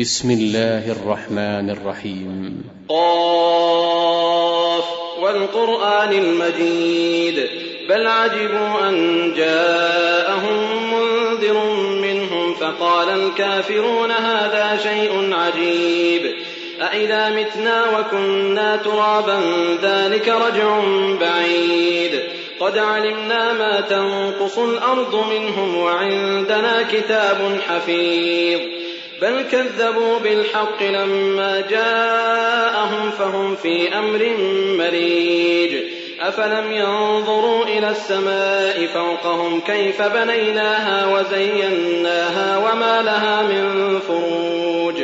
بسم 0.00 0.30
الله 0.30 0.92
الرحمن 0.92 1.70
الرحيم. 1.70 2.64
قاف 2.88 4.84
والقرآن 5.22 6.12
المجيد. 6.12 7.48
بل 7.88 8.06
عجبوا 8.06 8.88
أن 8.88 9.32
جاءهم 9.36 10.92
منذر 10.94 11.64
منهم 12.02 12.54
فقال 12.54 13.08
الكافرون 13.08 14.10
هذا 14.10 14.80
شيء 14.82 15.34
عجيب. 15.34 16.34
أإذا 16.80 17.30
متنا 17.30 17.98
وكنا 17.98 18.76
ترابا 18.76 19.40
ذلك 19.82 20.28
رجع 20.28 20.80
بعيد. 21.20 22.20
قد 22.60 22.78
علمنا 22.78 23.52
ما 23.52 23.80
تنقص 23.80 24.58
الأرض 24.58 25.24
منهم 25.30 25.76
وعندنا 25.76 26.82
كتاب 26.92 27.58
حفيظ. 27.68 28.83
بل 29.22 29.44
كذبوا 29.52 30.18
بالحق 30.18 30.82
لما 30.82 31.64
جاءهم 31.70 33.10
فهم 33.10 33.56
في 33.56 33.98
أمر 33.98 34.30
مريج. 34.78 35.82
أفلم 36.20 36.72
ينظروا 36.72 37.64
إلى 37.64 37.90
السماء 37.90 38.86
فوقهم 38.86 39.60
كيف 39.60 40.02
بنيناها 40.02 41.06
وزيناها 41.06 42.58
وما 42.58 43.02
لها 43.02 43.42
من 43.42 43.98
فروج. 44.00 44.94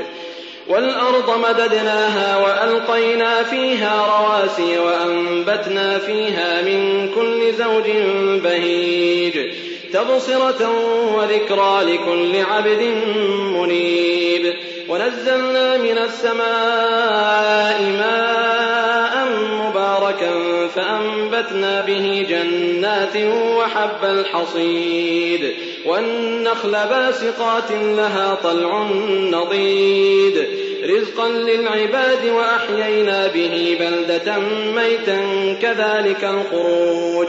والأرض 0.69 1.39
مددناها 1.39 2.37
وألقينا 2.37 3.42
فيها 3.42 4.06
رواسي 4.06 4.79
وأنبتنا 4.79 5.98
فيها 5.98 6.62
من 6.62 7.09
كل 7.15 7.53
زوج 7.53 7.91
بهيج. 8.42 9.70
تبصرة 9.93 10.71
وذكرى 11.17 11.83
لكل 11.83 12.41
عبد 12.51 12.83
منيب. 13.57 14.55
ونزلنا 14.89 15.77
من 15.77 15.98
السماء 15.98 17.83
ماء 17.98 19.27
مباركا 19.69 20.33
فأنبتنا 20.69 21.81
به 21.81 22.27
جنات 22.29 23.17
وحب 23.56 24.05
الحصيد. 24.05 25.55
والنخل 25.87 26.70
باسقات 26.70 27.73
لها 27.73 28.34
طلع 28.42 28.89
نضيد. 29.11 30.48
رزقا 30.84 31.29
للعباد 31.29 32.25
وأحيينا 32.25 33.27
به 33.27 33.77
بلدة 33.81 34.39
ميتا 34.77 35.20
كذلك 35.62 36.25
الخروج. 36.25 37.29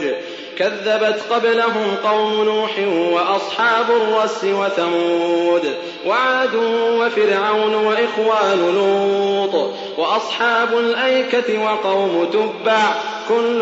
كذبت 0.58 1.20
قبلهم 1.30 1.96
قوم 2.04 2.44
نوح 2.44 2.78
وأصحاب 2.88 3.90
الرس 3.90 4.44
وثمود 4.44 5.74
وعاد 6.06 6.54
وفرعون 7.00 7.74
وإخوان 7.74 8.74
لوط 8.74 9.74
وأصحاب 9.98 10.78
الأيكة 10.78 11.64
وقوم 11.64 12.28
تبع 12.32 12.94
كل 13.28 13.60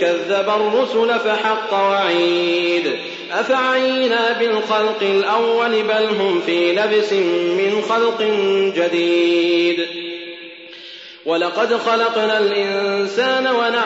كذب 0.00 0.48
الرسل 0.48 1.20
فحق 1.20 1.72
وعيد 1.72 2.92
أفعينا 3.32 4.38
بالخلق 4.38 5.02
الأول 5.02 5.82
بل 5.82 6.08
هم 6.20 6.40
في 6.46 6.72
لبس 6.72 7.12
من 7.62 7.82
خلق 7.88 8.22
جديد 8.76 9.86
ولقد 11.26 11.76
خلقنا 11.76 12.38
الإنسان 12.38 13.31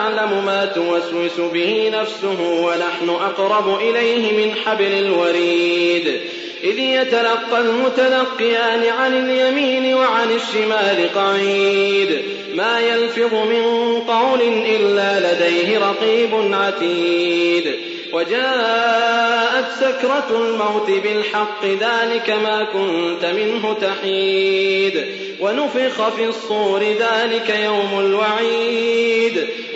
ونعلم 0.07 0.45
ما 0.45 0.65
توسوس 0.65 1.39
به 1.53 1.91
نفسه 1.93 2.41
ونحن 2.41 3.09
أقرب 3.09 3.79
إليه 3.81 4.45
من 4.45 4.55
حبل 4.55 4.93
الوريد. 4.93 6.19
إذ 6.63 6.79
يتلقى 6.79 7.61
المتلقيان 7.61 8.83
عن 8.99 9.13
اليمين 9.13 9.95
وعن 9.95 10.31
الشمال 10.31 11.13
قعيد. 11.15 12.21
ما 12.55 12.79
يلفظ 12.79 13.33
من 13.33 13.63
قول 14.07 14.41
إلا 14.65 15.33
لديه 15.33 15.79
رقيب 15.79 16.53
عتيد. 16.53 17.75
وجاءت 18.13 19.65
سكرة 19.79 20.27
الموت 20.31 20.89
بالحق 21.03 21.65
ذلك 21.65 22.29
ما 22.29 22.63
كنت 22.63 23.25
منه 23.25 23.73
تحيد. 23.73 25.05
ونفخ 25.39 26.09
في 26.09 26.25
الصور 26.25 26.83
ذلك 26.83 27.49
يوم 27.63 27.99
الوعيد. 27.99 29.26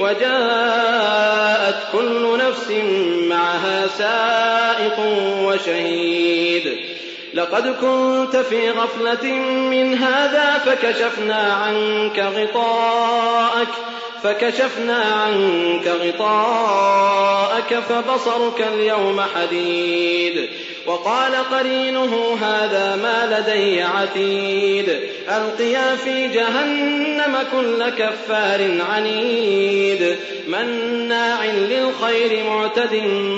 وجاءت 0.02 1.76
كل 1.92 2.38
نفس 2.38 2.72
معها 3.30 3.88
سائق 3.88 5.00
وشهيد. 5.44 6.78
لقد 7.34 7.68
كنت 7.68 8.38
في 8.38 8.70
غفلة 8.70 9.32
من 9.72 9.98
هذا 9.98 10.58
فكشفنا 10.66 11.54
عنك 11.54 12.20
غطاءك 12.20 13.68
فكشفنا 14.24 14.98
عنك 14.98 15.88
غطاءك 15.88 17.80
فبصرك 17.90 18.68
اليوم 18.74 19.22
حديد. 19.36 20.50
وقال 20.86 21.32
قرينه 21.52 22.38
هذا 22.42 22.96
ما 22.96 23.40
لدي 23.40 23.82
عتيد. 23.82 25.00
ألقيا 25.30 25.96
في 25.96 26.28
جهنم 26.28 27.38
كل 27.52 27.90
كفار 27.90 28.82
عنيد. 28.92 29.51
مناع 30.64 31.46
للخير 31.46 32.44
معتد 32.44 32.94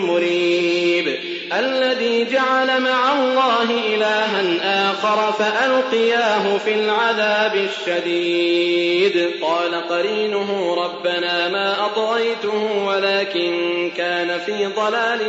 مريب 0.08 1.16
الذي 1.54 2.26
جعل 2.32 2.82
مع 2.82 3.14
الله 3.14 3.72
إلها 3.96 4.92
آخر 4.92 5.32
فألقياه 5.32 6.58
في 6.58 6.74
العذاب 6.74 7.56
الشديد 7.56 9.32
قال 9.42 9.88
قرينه 9.90 10.76
ربنا 10.76 11.50
ما 11.50 11.86
أطغيته 11.86 12.86
ولكن 12.86 13.92
كان 13.98 14.40
في 14.40 14.66
ضلال 14.66 15.20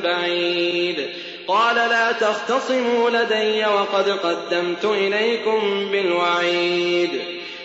بعيد 0.00 1.06
قال 1.48 1.76
لا 1.76 2.12
تختصموا 2.12 3.10
لدي 3.10 3.66
وقد 3.66 4.08
قدمت 4.10 4.84
إليكم 4.84 5.90
بالوعيد 5.90 7.37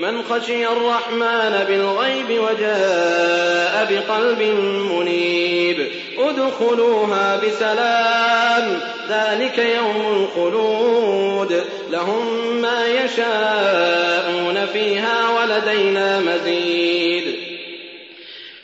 من 0.00 0.22
خشي 0.22 0.66
الرحمن 0.66 1.64
بالغيب 1.68 2.26
وجاء 2.30 3.88
بقلب 3.90 4.42
منيب. 4.92 5.88
ادخلوها 6.18 7.36
بسلام 7.36 8.80
ذلك 9.10 9.58
يوم 9.58 10.28
الخلود. 10.36 11.64
لهم 11.90 12.56
ما 12.56 12.86
يشاءون 12.86 14.66
فيها 14.72 15.28
ولدينا 15.30 16.20
مزيد. 16.20 17.36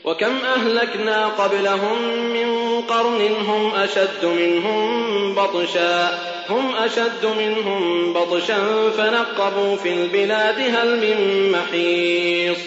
وكم 0.05 0.39
أهلكنا 0.57 1.27
قبلهم 1.27 2.03
من 2.33 2.81
قرن 2.81 3.35
هم 3.49 3.75
أشد 3.75 4.25
منهم 4.25 5.35
بطشا. 5.35 6.36
هم 6.51 6.77
أشد 6.77 7.27
منهم 7.39 8.13
بطشا 8.13 8.91
فنقبوا 8.99 9.77
في 9.77 9.93
البلاد 9.93 10.61
هل 10.61 10.97
من 10.97 11.51
محيص. 11.53 12.59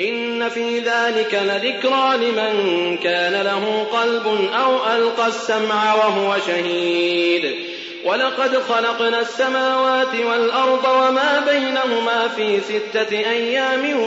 إن 0.00 0.48
في 0.48 0.78
ذلك 0.78 1.40
لذكرى 1.42 2.16
لمن 2.16 2.98
كان 3.02 3.42
له 3.42 3.86
قلب 3.92 4.50
أو 4.54 4.96
ألقى 4.96 5.26
السمع 5.26 5.94
وهو 5.94 6.36
شهيد. 6.46 7.56
ولقد 8.04 8.56
خلقنا 8.68 9.20
السماوات 9.20 10.14
والأرض 10.26 10.84
وما 10.84 11.44
بينهما 11.50 12.28
في 12.36 12.60
ستة 12.60 13.18
أيام 13.18 14.00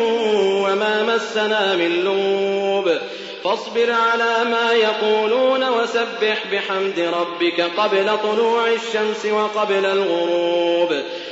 وما 0.63 1.03
مسنا 1.03 1.75
من 1.75 2.03
لوب. 2.03 2.97
فاصبر 3.43 3.91
على 3.91 4.49
ما 4.49 4.71
يقولون 4.71 5.69
وسبح 5.69 6.43
بحمد 6.51 6.99
ربك 6.99 7.61
قبل 7.61 8.17
طلوع 8.17 8.67
الشمس 8.67 9.25
وقبل 9.25 9.85
الغروب. 9.85 11.03